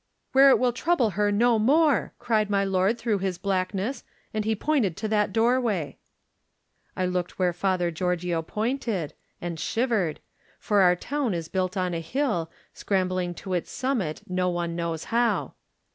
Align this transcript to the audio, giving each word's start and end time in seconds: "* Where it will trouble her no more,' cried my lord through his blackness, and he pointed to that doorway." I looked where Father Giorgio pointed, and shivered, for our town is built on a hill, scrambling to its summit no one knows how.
"* 0.17 0.31
Where 0.31 0.49
it 0.49 0.57
will 0.57 0.73
trouble 0.73 1.11
her 1.11 1.31
no 1.31 1.59
more,' 1.59 2.11
cried 2.17 2.49
my 2.49 2.63
lord 2.63 2.97
through 2.97 3.19
his 3.19 3.37
blackness, 3.37 4.03
and 4.33 4.43
he 4.45 4.55
pointed 4.55 4.97
to 4.97 5.07
that 5.09 5.31
doorway." 5.31 5.99
I 6.97 7.05
looked 7.05 7.37
where 7.37 7.53
Father 7.53 7.91
Giorgio 7.91 8.41
pointed, 8.41 9.13
and 9.39 9.59
shivered, 9.59 10.19
for 10.57 10.81
our 10.81 10.95
town 10.95 11.35
is 11.35 11.49
built 11.49 11.77
on 11.77 11.93
a 11.93 11.99
hill, 12.01 12.49
scrambling 12.73 13.35
to 13.35 13.53
its 13.53 13.69
summit 13.69 14.23
no 14.27 14.49
one 14.49 14.75
knows 14.75 15.03
how. 15.13 15.53